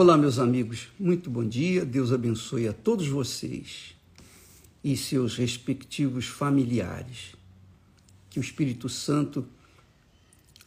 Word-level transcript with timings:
Olá, 0.00 0.16
meus 0.16 0.38
amigos, 0.38 0.86
muito 0.96 1.28
bom 1.28 1.44
dia. 1.44 1.84
Deus 1.84 2.12
abençoe 2.12 2.68
a 2.68 2.72
todos 2.72 3.08
vocês 3.08 3.96
e 4.84 4.96
seus 4.96 5.36
respectivos 5.36 6.24
familiares. 6.24 7.34
Que 8.30 8.38
o 8.38 8.40
Espírito 8.40 8.88
Santo 8.88 9.44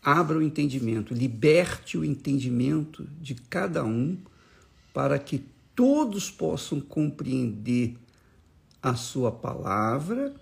abra 0.04 0.38
o 0.38 0.42
entendimento, 0.42 1.14
liberte 1.14 1.98
o 1.98 2.04
entendimento 2.04 3.08
de 3.22 3.36
cada 3.36 3.86
um 3.86 4.18
para 4.94 5.18
que 5.18 5.46
todos 5.74 6.30
possam 6.30 6.82
compreender 6.82 7.96
a 8.84 8.96
sua 8.96 9.32
palavra 9.32 10.36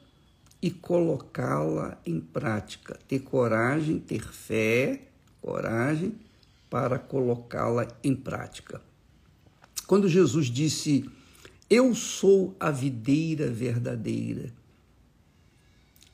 e 0.59 0.71
colocá-la 0.71 1.95
em 2.03 2.19
prática. 2.19 2.99
Ter 3.07 3.19
coragem, 3.19 3.99
ter 3.99 4.23
fé, 4.23 5.09
coragem 5.39 6.15
para 6.69 6.99
colocá-la 6.99 7.87
em 8.03 8.15
prática. 8.15 8.81
Quando 9.87 10.07
Jesus 10.07 10.47
disse: 10.47 11.09
Eu 11.69 11.95
sou 11.95 12.55
a 12.59 12.69
videira 12.69 13.49
verdadeira 13.49 14.53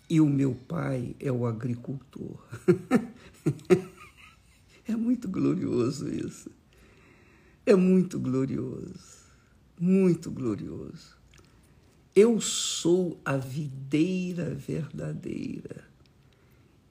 e 0.10 0.22
o 0.22 0.28
meu 0.28 0.56
pai 0.56 1.16
é 1.20 1.32
o 1.32 1.46
agricultor. 1.46 2.46
é 4.88 4.96
muito 4.96 5.28
glorioso 5.28 6.10
isso. 6.10 6.50
É 7.66 7.76
muito 7.76 8.20
glorioso. 8.20 9.26
Muito 9.80 10.32
glorioso. 10.32 11.18
Eu 12.16 12.40
sou 12.40 13.20
a 13.26 13.36
videira 13.36 14.56
verdadeira 14.56 15.84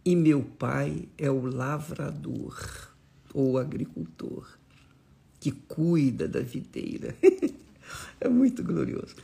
e 0.05 0.15
meu 0.15 0.43
pai 0.43 1.09
é 1.17 1.31
o 1.31 1.47
lavrador 1.47 2.94
ou 3.35 3.59
agricultor 3.59 4.47
que 5.41 5.51
cuida 5.51 6.27
da 6.27 6.41
videira. 6.41 7.15
é 8.19 8.29
muito 8.29 8.63
glorioso. 8.65 9.17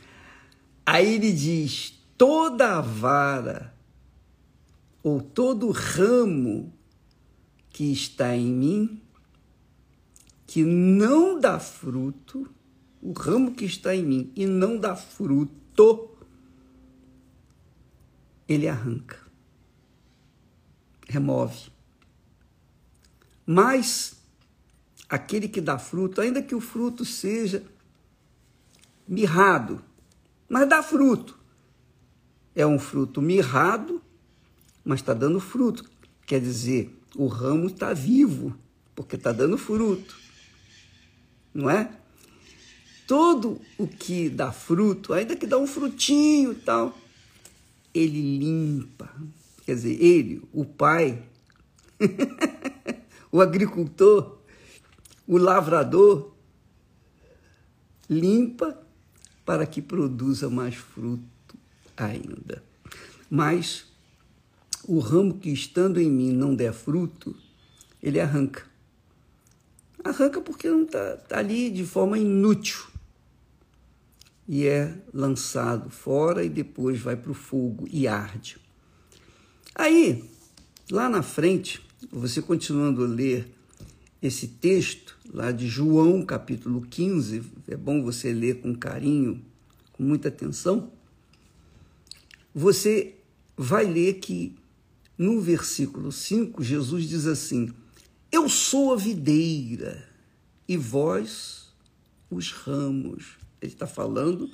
Aí 0.85 1.15
ele 1.15 1.31
diz: 1.31 1.99
toda 2.15 2.77
a 2.77 2.81
vara 2.81 3.73
ou 5.01 5.19
todo 5.19 5.71
ramo 5.71 6.71
que 7.71 7.91
está 7.91 8.35
em 8.35 8.53
mim, 8.53 9.01
que 10.45 10.63
não 10.63 11.39
dá 11.39 11.59
fruto, 11.59 12.47
o 13.01 13.13
ramo 13.13 13.53
que 13.53 13.65
está 13.65 13.95
em 13.95 14.03
mim 14.03 14.31
e 14.35 14.45
não 14.45 14.77
dá 14.77 14.95
fruto, 14.95 16.11
ele 18.47 18.67
arranca, 18.67 19.17
remove. 21.07 21.71
Mas 23.45 24.15
aquele 25.09 25.47
que 25.47 25.59
dá 25.59 25.77
fruto, 25.77 26.21
ainda 26.21 26.41
que 26.41 26.55
o 26.55 26.61
fruto 26.61 27.03
seja 27.03 27.63
mirrado, 29.07 29.83
mas 30.47 30.67
dá 30.67 30.81
fruto. 30.81 31.37
É 32.55 32.65
um 32.65 32.79
fruto 32.79 33.21
mirrado, 33.21 34.01
mas 34.83 34.99
está 34.99 35.13
dando 35.13 35.39
fruto. 35.39 35.89
Quer 36.25 36.39
dizer, 36.39 36.97
o 37.15 37.27
ramo 37.27 37.67
está 37.67 37.93
vivo, 37.93 38.55
porque 38.95 39.15
está 39.15 39.31
dando 39.31 39.57
fruto. 39.57 40.15
Não 41.53 41.69
é? 41.69 41.91
Todo 43.07 43.59
o 43.77 43.87
que 43.87 44.29
dá 44.29 44.51
fruto, 44.51 45.13
ainda 45.13 45.35
que 45.35 45.45
dá 45.45 45.57
um 45.57 45.67
frutinho 45.67 46.53
e 46.53 46.55
tal, 46.55 46.97
ele 47.93 48.39
limpa. 48.39 49.13
Quer 49.65 49.75
dizer, 49.75 50.01
ele, 50.01 50.41
o 50.53 50.65
pai, 50.65 51.21
o 53.31 53.39
agricultor, 53.39 54.39
o 55.25 55.37
lavrador, 55.37 56.33
limpa 58.09 58.77
para 59.45 59.65
que 59.65 59.81
produza 59.81 60.49
mais 60.49 60.75
fruto 60.75 61.57
ainda. 61.95 62.63
Mas 63.29 63.85
o 64.85 64.99
ramo 64.99 65.37
que 65.37 65.49
estando 65.49 65.99
em 65.99 66.11
mim 66.11 66.33
não 66.33 66.53
der 66.53 66.73
fruto, 66.73 67.35
ele 68.03 68.19
arranca. 68.19 68.65
Arranca 70.03 70.41
porque 70.41 70.69
não 70.69 70.83
está 70.83 71.15
tá 71.15 71.39
ali 71.39 71.69
de 71.69 71.85
forma 71.85 72.17
inútil. 72.17 72.81
E 74.47 74.67
é 74.67 74.93
lançado 75.13 75.89
fora 75.89 76.43
e 76.43 76.49
depois 76.49 76.99
vai 76.99 77.15
para 77.15 77.31
o 77.31 77.35
fogo 77.35 77.87
e 77.89 78.07
arde. 78.07 78.57
Aí, 79.73 80.29
lá 80.89 81.07
na 81.07 81.21
frente, 81.21 81.81
você 82.11 82.41
continuando 82.41 83.03
a 83.03 83.07
ler 83.07 83.49
esse 84.21 84.47
texto, 84.47 85.17
lá 85.33 85.51
de 85.51 85.67
João, 85.67 86.23
capítulo 86.25 86.81
15, 86.81 87.41
é 87.67 87.77
bom 87.77 88.03
você 88.03 88.33
ler 88.33 88.61
com 88.61 88.75
carinho, 88.75 89.41
com 89.93 90.03
muita 90.03 90.27
atenção. 90.27 90.91
Você 92.53 93.15
vai 93.55 93.85
ler 93.85 94.15
que 94.15 94.55
no 95.17 95.39
versículo 95.39 96.11
5, 96.11 96.61
Jesus 96.63 97.07
diz 97.07 97.25
assim: 97.25 97.73
Eu 98.31 98.49
sou 98.49 98.93
a 98.93 98.97
videira 98.97 100.07
e 100.67 100.75
vós 100.75 101.73
os 102.29 102.51
ramos. 102.51 103.37
Ele 103.61 103.71
está 103.71 103.87
falando 103.87 104.49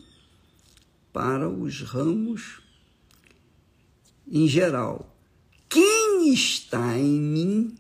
para 1.12 1.50
os 1.50 1.82
ramos 1.82 2.62
em 4.28 4.48
geral. 4.48 5.17
Está 6.34 6.98
em 6.98 7.20
mim 7.20 7.76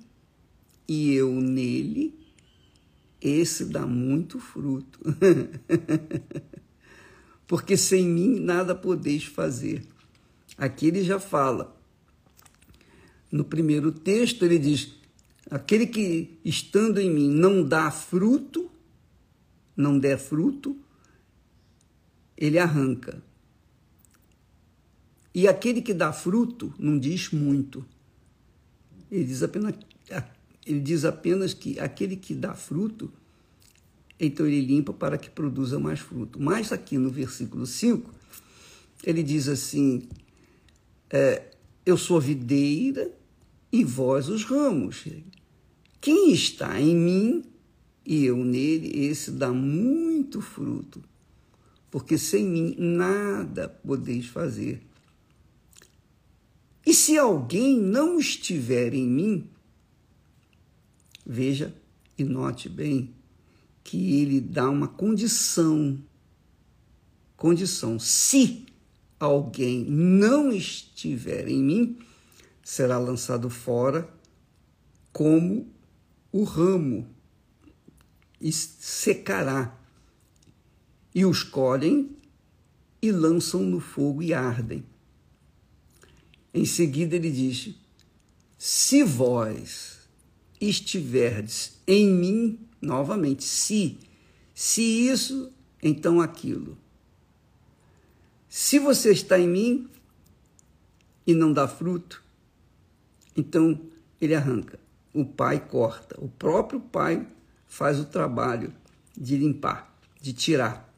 e 0.87 1.13
eu 1.13 1.33
nele, 1.33 2.17
esse 3.21 3.65
dá 3.65 3.85
muito 3.85 4.39
fruto. 4.39 4.99
Porque 7.45 7.75
sem 7.75 8.07
mim 8.07 8.39
nada 8.39 8.73
podeis 8.73 9.25
fazer. 9.25 9.85
Aqui 10.57 10.87
ele 10.87 11.03
já 11.03 11.19
fala. 11.19 11.75
No 13.29 13.43
primeiro 13.43 13.91
texto 13.91 14.45
ele 14.45 14.57
diz: 14.57 14.95
aquele 15.51 15.85
que 15.85 16.39
estando 16.43 16.99
em 16.99 17.09
mim 17.09 17.29
não 17.29 17.63
dá 17.63 17.91
fruto, 17.91 18.71
não 19.75 19.99
der 19.99 20.17
fruto, 20.17 20.77
ele 22.37 22.57
arranca. 22.57 23.21
E 25.35 25.47
aquele 25.47 25.81
que 25.81 25.93
dá 25.93 26.13
fruto 26.13 26.73
não 26.79 26.97
diz 26.97 27.31
muito. 27.31 27.85
Ele 29.11 29.23
diz 29.23 29.43
apenas, 29.43 29.75
ele 30.65 30.79
diz 30.79 31.05
apenas 31.05 31.53
que 31.53 31.79
aquele 31.79 32.15
que 32.15 32.33
dá 32.33 32.53
fruto, 32.53 33.11
então 34.19 34.45
ele 34.45 34.61
limpa 34.61 34.91
para 34.93 35.17
que 35.17 35.29
produza 35.29 35.79
mais 35.79 35.99
fruto. 35.99 36.41
Mas 36.41 36.71
aqui 36.71 36.97
no 36.97 37.09
versículo 37.09 37.65
5, 37.65 38.11
ele 39.03 39.23
diz 39.23 39.47
assim: 39.47 40.07
é, 41.09 41.51
Eu 41.85 41.97
sou 41.97 42.17
a 42.17 42.21
videira 42.21 43.11
e 43.71 43.83
vós 43.83 44.29
os 44.29 44.43
ramos. 44.43 45.05
Quem 46.01 46.31
está 46.31 46.79
em 46.79 46.95
mim 46.95 47.43
e 48.07 48.23
eu 48.25 48.37
nele, 48.37 49.05
esse 49.05 49.31
dá 49.31 49.51
muito 49.51 50.39
fruto, 50.39 51.03
porque 51.91 52.17
sem 52.17 52.45
mim 52.45 52.73
nada 52.79 53.67
podeis 53.67 54.27
fazer. 54.27 54.81
E 56.87 56.93
se 56.93 57.17
alguém 57.17 57.77
não 57.77 58.17
estiver 58.17 58.93
em 58.93 59.05
mim, 59.05 59.49
veja 61.25 61.75
e 62.17 62.23
note 62.23 62.69
bem 62.69 63.13
que 63.83 64.21
ele 64.21 64.39
dá 64.39 64.69
uma 64.69 64.87
condição. 64.87 66.01
Condição. 67.35 67.99
Se 67.99 68.65
alguém 69.19 69.83
não 69.83 70.49
estiver 70.49 71.49
em 71.49 71.61
mim, 71.61 71.99
será 72.63 72.97
lançado 72.97 73.49
fora 73.49 74.09
como 75.11 75.67
o 76.31 76.45
ramo 76.45 77.05
e 78.39 78.49
secará. 78.49 79.77
E 81.13 81.25
os 81.25 81.43
colhem 81.43 82.15
e 83.01 83.11
lançam 83.11 83.61
no 83.63 83.81
fogo 83.81 84.23
e 84.23 84.33
ardem. 84.33 84.85
Em 86.57 86.65
seguida 86.65 87.15
ele 87.15 87.29
diz: 87.29 87.69
Se 88.57 89.03
vós 89.03 89.99
estiverdes 90.59 91.77
em 91.85 92.09
mim, 92.09 92.59
novamente, 92.81 93.43
se, 93.43 93.95
se 94.55 94.81
isso, 94.81 95.53
então 95.83 96.19
aquilo. 96.19 96.75
Se 98.49 98.79
você 98.79 99.11
está 99.11 99.37
em 99.37 99.47
mim 99.47 99.87
e 101.27 101.33
não 101.35 101.53
dá 101.53 101.67
fruto, 101.67 102.23
então 103.35 103.79
ele 104.19 104.33
arranca. 104.33 104.79
O 105.13 105.23
pai 105.23 105.59
corta, 105.59 106.19
o 106.19 106.27
próprio 106.27 106.79
pai 106.79 107.27
faz 107.67 107.99
o 107.99 108.05
trabalho 108.05 108.73
de 109.15 109.37
limpar, 109.37 109.95
de 110.19 110.33
tirar. 110.33 110.91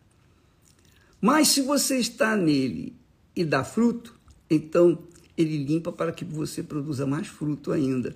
Mas 1.20 1.50
se 1.50 1.62
você 1.62 2.00
está 2.00 2.38
nele 2.38 2.96
e 3.36 3.44
dá 3.44 3.62
fruto, 3.66 4.18
então 4.50 5.09
ele 5.42 5.64
limpa 5.64 5.90
para 5.90 6.12
que 6.12 6.26
você 6.26 6.62
produza 6.62 7.08
mais 7.08 7.28
fruto 7.28 7.72
ainda. 7.72 8.14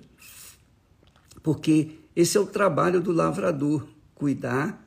Porque 1.42 1.92
esse 2.14 2.36
é 2.36 2.40
o 2.40 2.46
trabalho 2.46 3.00
do 3.00 3.12
lavrador, 3.12 3.86
cuidar 4.14 4.86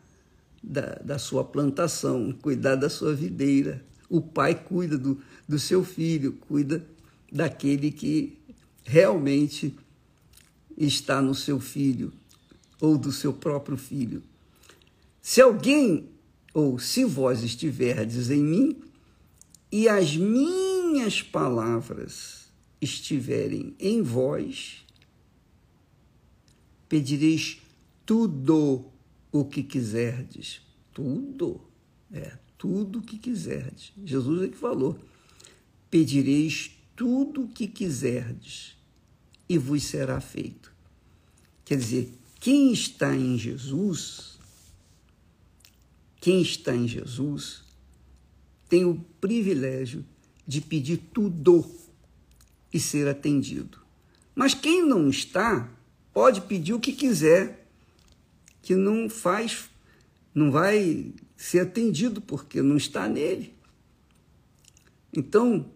da, 0.63 0.99
da 1.03 1.17
sua 1.17 1.43
plantação, 1.43 2.31
cuidar 2.31 2.75
da 2.75 2.89
sua 2.89 3.15
videira. 3.15 3.83
O 4.07 4.21
pai 4.21 4.53
cuida 4.53 4.97
do, 4.99 5.19
do 5.47 5.57
seu 5.57 5.83
filho, 5.83 6.33
cuida 6.33 6.85
daquele 7.31 7.89
que 7.91 8.37
realmente 8.83 9.75
está 10.77 11.21
no 11.21 11.33
seu 11.33 11.59
filho 11.59 12.13
ou 12.79 12.99
do 12.99 13.11
seu 13.11 13.33
próprio 13.33 13.77
filho. 13.77 14.21
Se 15.21 15.41
alguém 15.41 16.07
ou 16.53 16.77
se 16.77 17.03
vós 17.03 17.43
estiverdes 17.43 18.29
em 18.29 18.43
mim 18.43 18.77
e 19.71 19.89
as 19.89 20.15
minhas 20.15 20.66
palavras 21.21 22.49
estiverem 22.81 23.75
em 23.79 24.01
vós, 24.01 24.85
pedireis 26.87 27.61
tudo 28.05 28.85
o 29.31 29.45
que 29.45 29.63
quiserdes. 29.63 30.61
Tudo. 30.93 31.61
É, 32.11 32.37
tudo 32.57 32.99
o 32.99 33.01
que 33.01 33.17
quiserdes. 33.17 33.93
Jesus 34.03 34.43
é 34.43 34.47
que 34.47 34.57
falou: 34.57 34.99
pedireis 35.89 36.71
tudo 36.95 37.43
o 37.43 37.47
que 37.47 37.67
quiserdes 37.67 38.75
e 39.47 39.57
vos 39.57 39.83
será 39.83 40.19
feito. 40.19 40.73
Quer 41.63 41.77
dizer, 41.77 42.13
quem 42.39 42.71
está 42.71 43.15
em 43.15 43.37
Jesus, 43.37 44.39
quem 46.19 46.41
está 46.41 46.75
em 46.75 46.87
Jesus, 46.87 47.63
tem 48.69 48.85
o 48.85 48.95
privilégio 49.19 50.05
de 50.47 50.61
pedir 50.61 50.97
tudo 51.13 51.69
e 52.73 52.79
ser 52.79 53.07
atendido. 53.07 53.79
Mas 54.33 54.53
quem 54.53 54.85
não 54.85 55.09
está, 55.09 55.69
pode 56.13 56.41
pedir 56.41 56.73
o 56.73 56.79
que 56.79 56.93
quiser, 56.93 57.67
que 58.61 58.75
não 58.75 59.09
faz, 59.09 59.69
não 60.33 60.51
vai 60.51 61.13
ser 61.35 61.59
atendido 61.59 62.21
porque 62.21 62.61
não 62.61 62.77
está 62.77 63.09
nele. 63.09 63.53
Então, 65.15 65.69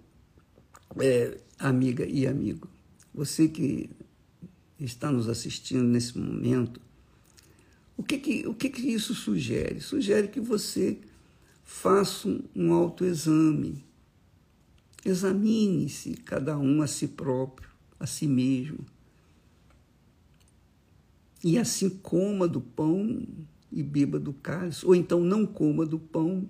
é, 1.00 1.38
amiga 1.59 2.06
e 2.06 2.25
amigo, 2.25 2.67
você 3.13 3.47
que 3.47 3.89
está 4.79 5.12
nos 5.12 5.27
assistindo 5.27 5.83
nesse 5.83 6.17
momento, 6.17 6.79
o 7.97 8.03
que 8.03 8.17
que, 8.17 8.47
o 8.47 8.53
que, 8.53 8.69
que 8.69 8.81
isso 8.81 9.13
sugere? 9.13 9.79
Sugere 9.81 10.27
que 10.27 10.39
você 10.39 10.97
faça 11.63 12.27
um 12.56 12.74
autoexame. 12.74 13.83
Examine-se, 15.03 16.13
cada 16.13 16.57
um 16.57 16.81
a 16.81 16.88
si 16.88 17.07
próprio, 17.07 17.69
a 18.00 18.06
si 18.06 18.27
mesmo. 18.27 18.86
E 21.44 21.57
assim 21.57 21.89
coma 21.89 22.48
do 22.48 22.62
pão 22.62 23.25
e 23.71 23.81
beba 23.81 24.19
do 24.19 24.33
cálice, 24.33 24.86
ou 24.86 24.94
então 24.94 25.21
não 25.21 25.45
coma 25.45 25.86
do 25.86 25.98
pão 25.98 26.48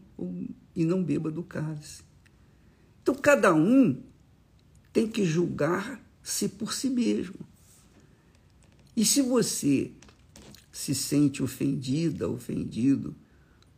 e 0.75 0.83
não 0.83 1.03
beba 1.03 1.31
do 1.31 1.44
cálice. 1.44 2.03
Então 3.01 3.15
cada 3.15 3.53
um 3.53 4.01
tem 4.92 5.07
que 5.07 5.24
julgar-se 5.24 6.50
por 6.50 6.74
si 6.74 6.89
mesmo. 6.89 7.39
E 8.95 9.06
se 9.06 9.21
você 9.21 9.92
se 10.71 10.94
sente 10.94 11.42
ofendida, 11.42 12.30
ofendido, 12.30 13.15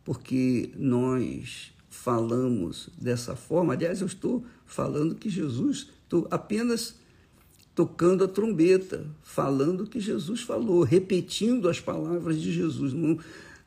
porque 0.04 0.72
nós 0.76 1.73
falamos 1.94 2.90
dessa 3.00 3.34
forma, 3.36 3.72
aliás, 3.72 4.00
eu 4.00 4.06
estou 4.06 4.44
falando 4.66 5.14
que 5.14 5.30
Jesus, 5.30 5.88
estou 6.02 6.26
apenas 6.30 6.96
tocando 7.74 8.24
a 8.24 8.28
trombeta, 8.28 9.06
falando 9.22 9.82
o 9.82 9.86
que 9.86 10.00
Jesus 10.00 10.42
falou, 10.42 10.82
repetindo 10.82 11.68
as 11.68 11.80
palavras 11.80 12.40
de 12.42 12.52
Jesus. 12.52 12.92
Não, 12.92 13.18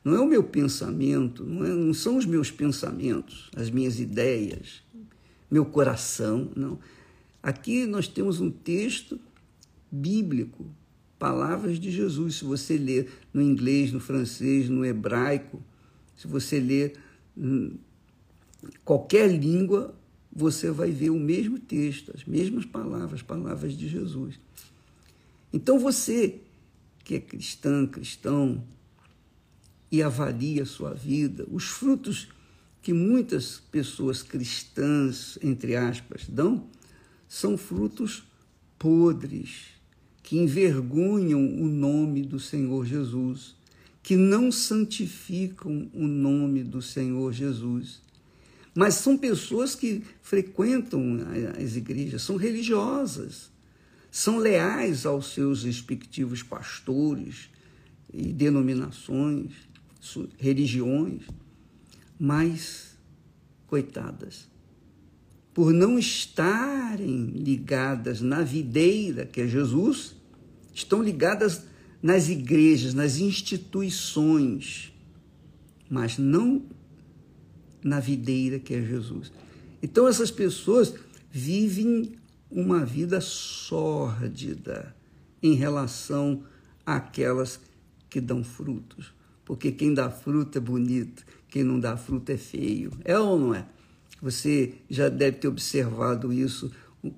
não 0.04 0.14
é 0.14 0.20
o 0.20 0.28
meu 0.28 0.44
pensamento, 0.44 1.42
não, 1.42 1.64
é, 1.64 1.68
não 1.70 1.92
são 1.92 2.16
os 2.16 2.26
meus 2.26 2.50
pensamentos, 2.50 3.50
as 3.56 3.70
minhas 3.70 3.98
ideias, 3.98 4.82
meu 5.50 5.64
coração, 5.64 6.50
não. 6.54 6.78
Aqui 7.42 7.86
nós 7.86 8.06
temos 8.06 8.40
um 8.40 8.50
texto 8.50 9.18
bíblico, 9.90 10.66
palavras 11.18 11.80
de 11.80 11.90
Jesus. 11.90 12.36
Se 12.36 12.44
você 12.44 12.76
ler 12.76 13.10
no 13.32 13.42
inglês, 13.42 13.90
no 13.90 13.98
francês, 13.98 14.68
no 14.68 14.84
hebraico, 14.84 15.60
se 16.16 16.28
você 16.28 16.60
ler 16.60 16.94
qualquer 18.84 19.28
língua, 19.28 19.94
você 20.32 20.70
vai 20.70 20.90
ver 20.90 21.10
o 21.10 21.18
mesmo 21.18 21.58
texto, 21.58 22.12
as 22.14 22.24
mesmas 22.24 22.64
palavras, 22.64 23.22
palavras 23.22 23.76
de 23.76 23.88
Jesus. 23.88 24.38
Então 25.52 25.78
você 25.78 26.40
que 27.04 27.14
é 27.14 27.20
cristã, 27.20 27.86
cristão, 27.86 28.62
e 29.90 30.02
avalia 30.02 30.62
a 30.62 30.66
sua 30.66 30.92
vida, 30.92 31.46
os 31.50 31.64
frutos 31.64 32.28
que 32.82 32.92
muitas 32.92 33.58
pessoas 33.72 34.22
cristãs, 34.22 35.38
entre 35.42 35.74
aspas, 35.74 36.26
dão, 36.28 36.68
são 37.26 37.56
frutos 37.56 38.24
podres, 38.78 39.68
que 40.22 40.36
envergonham 40.36 41.40
o 41.40 41.66
nome 41.66 42.22
do 42.22 42.38
Senhor 42.38 42.84
Jesus, 42.84 43.56
que 44.02 44.14
não 44.14 44.52
santificam 44.52 45.90
o 45.94 46.06
nome 46.06 46.62
do 46.62 46.82
Senhor 46.82 47.32
Jesus. 47.32 48.02
Mas 48.78 48.94
são 48.94 49.18
pessoas 49.18 49.74
que 49.74 50.04
frequentam 50.22 51.18
as 51.60 51.74
igrejas, 51.74 52.22
são 52.22 52.36
religiosas, 52.36 53.50
são 54.08 54.38
leais 54.38 55.04
aos 55.04 55.34
seus 55.34 55.64
respectivos 55.64 56.44
pastores 56.44 57.50
e 58.14 58.32
denominações, 58.32 59.50
religiões, 60.38 61.22
mas, 62.16 62.96
coitadas, 63.66 64.48
por 65.52 65.72
não 65.72 65.98
estarem 65.98 67.32
ligadas 67.34 68.20
na 68.20 68.44
videira, 68.44 69.26
que 69.26 69.40
é 69.40 69.48
Jesus, 69.48 70.14
estão 70.72 71.02
ligadas 71.02 71.64
nas 72.00 72.28
igrejas, 72.28 72.94
nas 72.94 73.18
instituições, 73.18 74.92
mas 75.90 76.16
não 76.16 76.77
na 77.82 78.00
videira 78.00 78.58
que 78.58 78.74
é 78.74 78.82
Jesus. 78.82 79.32
Então 79.82 80.08
essas 80.08 80.30
pessoas 80.30 80.94
vivem 81.30 82.12
uma 82.50 82.84
vida 82.84 83.20
sórdida 83.20 84.94
em 85.42 85.54
relação 85.54 86.42
àquelas 86.84 87.60
que 88.08 88.20
dão 88.20 88.42
frutos. 88.42 89.12
Porque 89.44 89.72
quem 89.72 89.94
dá 89.94 90.10
fruto 90.10 90.58
é 90.58 90.60
bonito, 90.60 91.24
quem 91.48 91.64
não 91.64 91.78
dá 91.78 91.96
fruto 91.96 92.32
é 92.32 92.36
feio. 92.36 92.92
É 93.04 93.18
ou 93.18 93.38
não 93.38 93.54
é? 93.54 93.66
Você 94.20 94.74
já 94.90 95.08
deve 95.08 95.38
ter 95.38 95.48
observado 95.48 96.32
isso. 96.32 96.70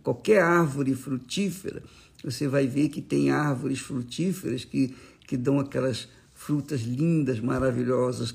Qualquer 0.03 0.43
árvore 0.43 0.95
frutífera, 0.95 1.83
você 2.23 2.47
vai 2.47 2.67
ver 2.67 2.89
que 2.91 3.01
tem 3.01 3.31
árvores 3.31 3.79
frutíferas 3.79 4.65
que, 4.65 4.95
que 5.27 5.37
dão 5.37 5.59
aquelas 5.59 6.09
frutas 6.35 6.83
lindas, 6.83 7.41
maravilhosas, 7.41 8.35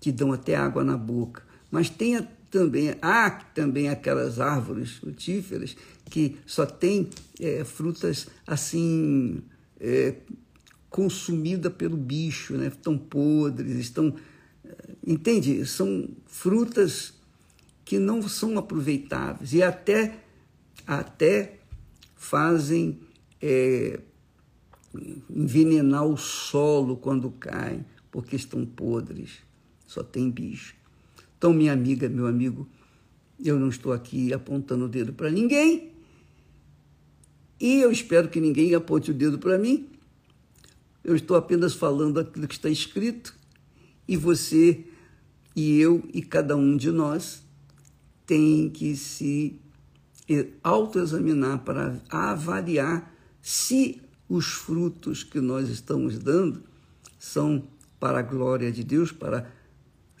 que 0.00 0.12
dão 0.12 0.32
até 0.32 0.54
água 0.54 0.84
na 0.84 0.96
boca. 0.96 1.42
Mas 1.70 1.90
tem 1.90 2.16
também, 2.50 2.94
há 3.02 3.30
também 3.30 3.88
aquelas 3.88 4.40
árvores 4.40 4.92
frutíferas 4.92 5.76
que 6.08 6.36
só 6.46 6.64
têm 6.64 7.10
é, 7.40 7.64
frutas 7.64 8.28
assim, 8.46 9.42
é, 9.80 10.14
consumida 10.88 11.70
pelo 11.70 11.96
bicho, 11.96 12.54
né? 12.54 12.68
estão 12.68 12.96
podres, 12.96 13.76
estão. 13.76 14.14
É, 14.64 14.74
entende? 15.06 15.66
São 15.66 16.08
frutas 16.26 17.14
que 17.84 17.98
não 17.98 18.26
são 18.28 18.58
aproveitáveis 18.58 19.52
e 19.52 19.62
até, 19.62 20.18
até 20.86 21.58
fazem 22.16 23.00
é, 23.40 24.00
envenenar 25.30 26.04
o 26.04 26.16
solo 26.16 26.96
quando 26.96 27.30
caem, 27.30 27.84
porque 28.10 28.36
estão 28.36 28.64
podres, 28.64 29.38
só 29.86 30.02
tem 30.02 30.30
bicho. 30.30 30.75
Então, 31.36 31.52
minha 31.52 31.72
amiga, 31.72 32.08
meu 32.08 32.26
amigo, 32.26 32.68
eu 33.42 33.58
não 33.58 33.68
estou 33.68 33.92
aqui 33.92 34.32
apontando 34.32 34.86
o 34.86 34.88
dedo 34.88 35.12
para 35.12 35.30
ninguém 35.30 35.92
e 37.60 37.80
eu 37.80 37.90
espero 37.90 38.28
que 38.28 38.40
ninguém 38.40 38.74
aponte 38.74 39.10
o 39.10 39.14
dedo 39.14 39.38
para 39.38 39.58
mim. 39.58 39.88
Eu 41.02 41.14
estou 41.14 41.36
apenas 41.36 41.74
falando 41.74 42.18
aquilo 42.18 42.48
que 42.48 42.54
está 42.54 42.68
escrito 42.68 43.34
e 44.08 44.16
você 44.16 44.84
e 45.54 45.78
eu 45.78 46.02
e 46.12 46.20
cada 46.20 46.56
um 46.56 46.76
de 46.76 46.90
nós 46.90 47.42
tem 48.26 48.68
que 48.68 48.96
se 48.96 49.58
autoexaminar 50.62 51.60
para 51.64 52.00
avaliar 52.10 53.14
se 53.40 54.02
os 54.28 54.46
frutos 54.46 55.22
que 55.22 55.40
nós 55.40 55.68
estamos 55.68 56.18
dando 56.18 56.62
são 57.18 57.62
para 58.00 58.18
a 58.18 58.22
glória 58.22 58.70
de 58.72 58.82
Deus, 58.82 59.12
para 59.12 59.50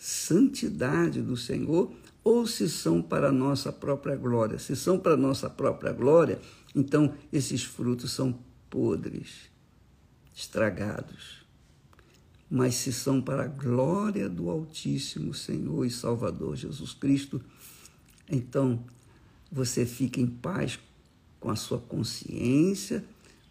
santidade 0.06 1.20
do 1.20 1.36
Senhor, 1.36 1.92
ou 2.22 2.46
se 2.46 2.70
são 2.70 3.02
para 3.02 3.30
a 3.30 3.32
nossa 3.32 3.72
própria 3.72 4.14
glória. 4.14 4.56
Se 4.56 4.76
são 4.76 5.00
para 5.00 5.14
a 5.14 5.16
nossa 5.16 5.50
própria 5.50 5.92
glória, 5.92 6.40
então 6.76 7.12
esses 7.32 7.64
frutos 7.64 8.12
são 8.12 8.38
podres, 8.70 9.50
estragados. 10.32 11.44
mas 12.48 12.76
se 12.76 12.92
são 12.92 13.20
para 13.20 13.42
a 13.42 13.48
glória 13.48 14.28
do 14.28 14.48
Altíssimo 14.48 15.34
Senhor 15.34 15.84
e 15.84 15.90
Salvador 15.90 16.54
Jesus 16.54 16.92
Cristo, 16.94 17.42
então 18.30 18.84
você 19.50 19.84
fica 19.84 20.20
em 20.20 20.28
paz 20.28 20.78
com 21.40 21.50
a 21.50 21.56
sua 21.56 21.80
consciência, 21.80 23.04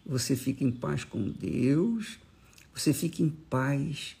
você 0.06 0.34
fica 0.34 0.64
em 0.64 0.72
paz 0.72 1.04
com 1.04 1.28
Deus, 1.28 2.18
você 2.74 2.94
fica 2.94 3.22
em 3.22 3.28
paz 3.28 4.16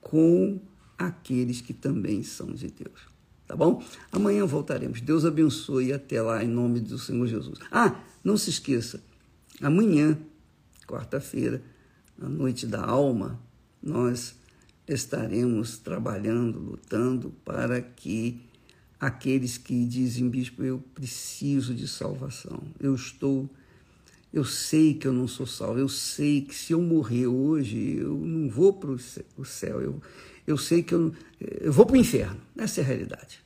com 0.00 0.58
aqueles 1.06 1.60
que 1.60 1.72
também 1.72 2.22
são 2.22 2.52
de 2.52 2.68
Deus. 2.68 3.08
Tá 3.46 3.56
bom? 3.56 3.82
Amanhã 4.12 4.46
voltaremos. 4.46 5.00
Deus 5.00 5.24
abençoe 5.24 5.86
e 5.86 5.92
até 5.92 6.22
lá, 6.22 6.44
em 6.44 6.48
nome 6.48 6.78
do 6.78 6.98
Senhor 6.98 7.26
Jesus. 7.26 7.58
Ah, 7.70 8.00
não 8.22 8.36
se 8.36 8.50
esqueça, 8.50 9.02
amanhã, 9.60 10.16
quarta-feira, 10.86 11.62
a 12.20 12.28
noite 12.28 12.66
da 12.66 12.84
alma, 12.84 13.40
nós 13.82 14.36
estaremos 14.86 15.78
trabalhando, 15.78 16.58
lutando 16.58 17.30
para 17.44 17.80
que 17.80 18.40
aqueles 18.98 19.56
que 19.56 19.84
dizem, 19.86 20.28
bispo, 20.28 20.62
eu 20.62 20.78
preciso 20.94 21.74
de 21.74 21.88
salvação, 21.88 22.62
eu 22.78 22.94
estou, 22.94 23.48
eu 24.32 24.44
sei 24.44 24.94
que 24.94 25.08
eu 25.08 25.12
não 25.12 25.26
sou 25.26 25.46
salvo, 25.46 25.78
eu 25.78 25.88
sei 25.88 26.42
que 26.42 26.54
se 26.54 26.72
eu 26.72 26.82
morrer 26.82 27.26
hoje, 27.26 27.96
eu 27.96 28.14
não 28.14 28.50
vou 28.50 28.74
para 28.74 28.90
o 28.90 29.44
céu, 29.44 29.80
eu, 29.80 30.00
eu 30.50 30.58
sei 30.58 30.82
que 30.82 30.94
eu, 30.94 31.12
eu 31.40 31.72
vou 31.72 31.86
para 31.86 31.94
o 31.94 31.96
inferno. 31.96 32.40
Essa 32.56 32.80
é 32.80 32.84
a 32.84 32.86
realidade. 32.86 33.40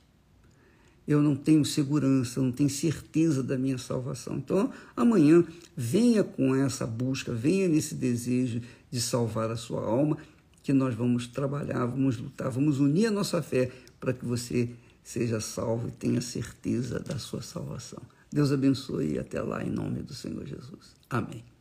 Eu 1.07 1.21
não 1.21 1.35
tenho 1.35 1.63
segurança, 1.63 2.41
não 2.41 2.51
tenho 2.51 2.69
certeza 2.69 3.43
da 3.43 3.57
minha 3.57 3.77
salvação. 3.77 4.37
Então, 4.37 4.71
amanhã, 4.95 5.43
venha 5.77 6.23
com 6.23 6.55
essa 6.55 6.85
busca, 6.87 7.31
venha 7.31 7.67
nesse 7.67 7.93
desejo 7.93 8.61
de 8.89 8.99
salvar 8.99 9.51
a 9.51 9.55
sua 9.55 9.83
alma, 9.83 10.17
que 10.63 10.73
nós 10.73 10.95
vamos 10.95 11.27
trabalhar, 11.27 11.85
vamos 11.85 12.17
lutar, 12.17 12.49
vamos 12.49 12.79
unir 12.79 13.07
a 13.07 13.11
nossa 13.11 13.41
fé 13.41 13.71
para 13.99 14.13
que 14.13 14.25
você 14.25 14.69
seja 15.03 15.39
salvo 15.39 15.87
e 15.87 15.91
tenha 15.91 16.21
certeza 16.21 16.99
da 16.99 17.19
sua 17.19 17.43
salvação. 17.43 18.01
Deus 18.31 18.51
abençoe 18.51 19.13
e 19.13 19.19
até 19.19 19.39
lá, 19.41 19.63
em 19.63 19.69
nome 19.69 20.01
do 20.01 20.13
Senhor 20.15 20.43
Jesus. 20.45 20.95
Amém. 21.07 21.54